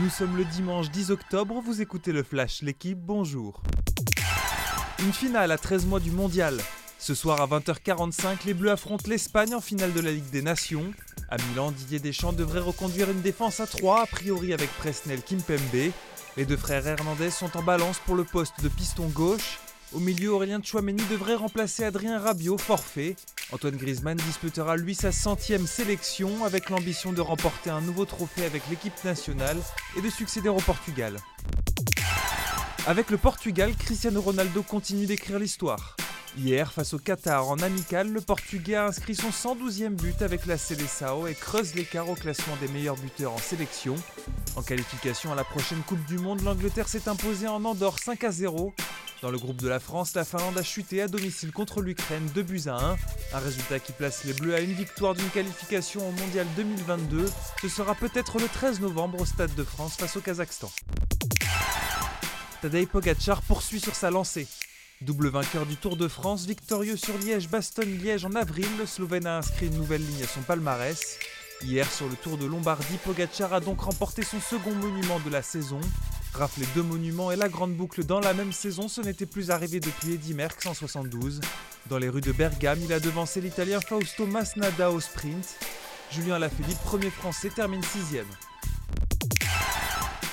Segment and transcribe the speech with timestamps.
[0.00, 3.60] Nous sommes le dimanche 10 octobre, vous écoutez le Flash, l'équipe, bonjour.
[5.00, 6.56] Une finale à 13 mois du mondial.
[7.00, 10.92] Ce soir à 20h45, les Bleus affrontent l'Espagne en finale de la Ligue des Nations.
[11.28, 15.92] À Milan, Didier Deschamps devrait reconduire une défense à 3, a priori avec Presnel Kimpembe.
[16.36, 19.58] Les deux frères Hernandez sont en balance pour le poste de piston gauche.
[19.94, 23.16] Au milieu, Aurélien Chouameni devrait remplacer Adrien Rabiot, forfait.
[23.52, 28.62] Antoine Griezmann disputera lui sa centième sélection avec l'ambition de remporter un nouveau trophée avec
[28.68, 29.56] l'équipe nationale
[29.96, 31.16] et de succéder au Portugal.
[32.86, 35.96] Avec le Portugal, Cristiano Ronaldo continue d'écrire l'histoire.
[36.36, 40.58] Hier, face au Qatar en amical, le Portugais a inscrit son 112e but avec la
[40.58, 43.94] Seleção et creuse l'écart au classement des meilleurs buteurs en sélection.
[44.54, 48.30] En qualification à la prochaine Coupe du Monde, l'Angleterre s'est imposée en Andorre 5 à
[48.30, 48.74] 0
[49.22, 52.42] dans le groupe de la France, la Finlande a chuté à domicile contre l'Ukraine 2
[52.42, 52.96] buts à 1.
[53.34, 57.26] Un résultat qui place les Bleus à une victoire d'une qualification au Mondial 2022.
[57.60, 60.70] Ce sera peut-être le 13 novembre au Stade de France face au Kazakhstan.
[62.62, 64.46] Tadej Pogacar poursuit sur sa lancée.
[65.00, 69.66] Double vainqueur du Tour de France, victorieux sur Liège-Bastogne-Liège en avril, le Slovène a inscrit
[69.66, 71.18] une nouvelle ligne à son palmarès.
[71.62, 75.42] Hier, sur le Tour de Lombardie, Pogacar a donc remporté son second monument de la
[75.42, 75.80] saison.
[76.34, 79.80] Rafler deux monuments et la grande boucle dans la même saison, ce n'était plus arrivé
[79.80, 81.40] depuis Eddy Merckx en 72.
[81.88, 85.56] Dans les rues de Bergame, il a devancé l'Italien Fausto Masnada au sprint.
[86.12, 88.26] Julien Lafilippe, premier français, termine sixième.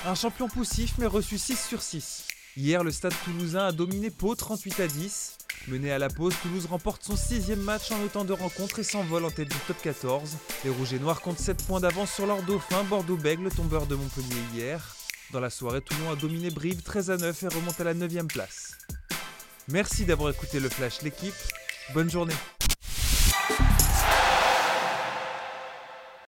[0.06, 2.24] Un champion poussif mais reçu 6 sur 6.
[2.56, 5.38] Hier, le stade toulousain a dominé Pau 38 à 10.
[5.68, 9.24] Mené à la pause, Toulouse remporte son sixième match en autant de rencontres et s'envole
[9.24, 10.36] en tête du top 14.
[10.64, 14.42] Les Rouges et Noirs comptent 7 points d'avance sur leur dauphin, Bordeaux-Bègle, tombeur de Montpellier
[14.54, 14.96] hier.
[15.32, 18.26] Dans la soirée, Toulon a dominé Brive 13 à 9 et remonte à la 9
[18.28, 18.78] place.
[19.68, 21.34] Merci d'avoir écouté le Flash l'équipe.
[21.94, 22.34] Bonne journée.